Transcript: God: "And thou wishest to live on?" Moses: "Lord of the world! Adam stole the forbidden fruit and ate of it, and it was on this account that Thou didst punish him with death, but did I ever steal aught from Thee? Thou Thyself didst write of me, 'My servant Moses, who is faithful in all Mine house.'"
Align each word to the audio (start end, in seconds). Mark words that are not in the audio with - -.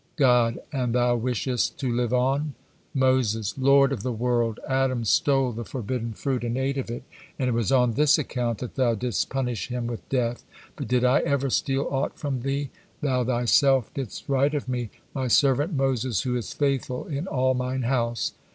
God: 0.15 0.57
"And 0.73 0.95
thou 0.95 1.15
wishest 1.15 1.79
to 1.79 1.95
live 1.95 2.11
on?" 2.11 2.55
Moses: 2.91 3.55
"Lord 3.55 3.91
of 3.91 4.01
the 4.01 4.11
world! 4.11 4.59
Adam 4.67 5.05
stole 5.05 5.51
the 5.51 5.63
forbidden 5.63 6.13
fruit 6.13 6.43
and 6.43 6.57
ate 6.57 6.79
of 6.79 6.89
it, 6.89 7.03
and 7.37 7.47
it 7.47 7.53
was 7.53 7.71
on 7.71 7.93
this 7.93 8.17
account 8.17 8.57
that 8.57 8.73
Thou 8.73 8.95
didst 8.95 9.29
punish 9.29 9.67
him 9.67 9.85
with 9.85 10.09
death, 10.09 10.43
but 10.75 10.87
did 10.87 11.05
I 11.05 11.19
ever 11.19 11.51
steal 11.51 11.87
aught 11.91 12.17
from 12.17 12.41
Thee? 12.41 12.71
Thou 13.01 13.23
Thyself 13.23 13.93
didst 13.93 14.27
write 14.27 14.55
of 14.55 14.67
me, 14.67 14.89
'My 15.13 15.27
servant 15.27 15.73
Moses, 15.73 16.23
who 16.23 16.35
is 16.35 16.51
faithful 16.51 17.05
in 17.05 17.27
all 17.27 17.53
Mine 17.53 17.83
house.'" 17.83 18.33